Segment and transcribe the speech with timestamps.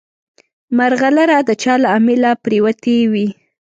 [0.77, 3.27] مرغلره د چا له امیله پرېوتې وي.